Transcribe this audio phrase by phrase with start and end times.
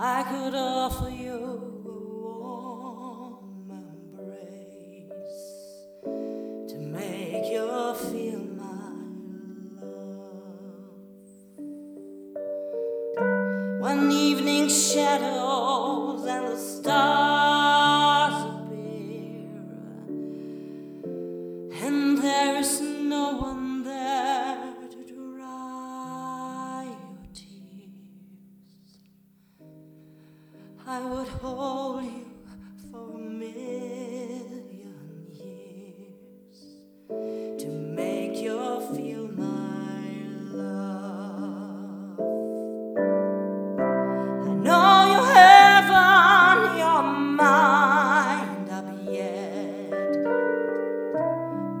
[0.00, 5.18] I could offer you a warm embrace
[6.68, 8.92] to make you feel my
[9.82, 10.20] love.
[13.80, 17.47] When evening shadows and the stars
[30.90, 32.24] I would hold you
[32.90, 34.56] for a million
[35.34, 36.58] years
[37.62, 38.56] to make you
[38.96, 40.00] feel my
[40.50, 42.18] love.
[44.46, 49.90] I know you haven't your mind up yet,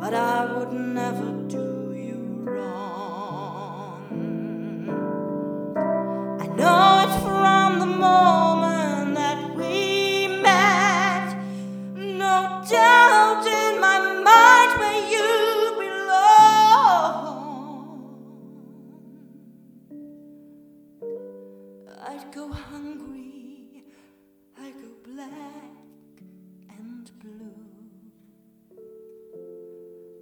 [0.00, 1.73] but I would never do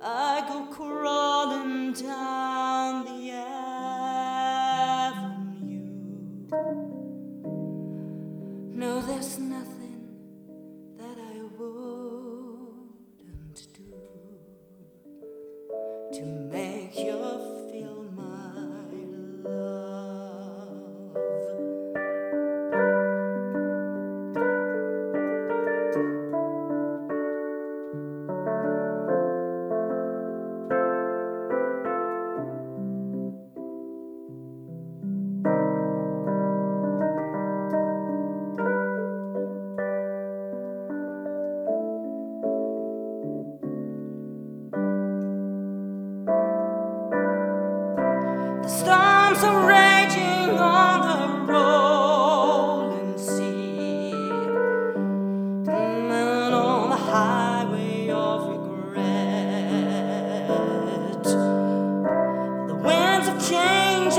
[0.04, 2.41] I go crawling down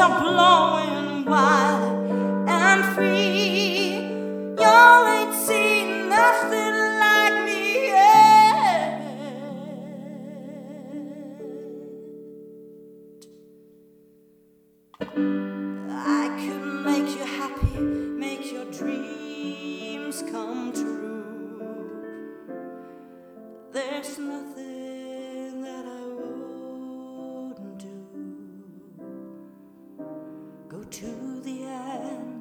[0.03, 4.01] are blowing wild and free.
[4.61, 4.79] You
[5.15, 9.01] ain't seen nothing like me yet.
[15.89, 21.63] I could make you happy, make your dreams come true.
[23.71, 24.82] There's nothing
[30.73, 32.32] Go to the ends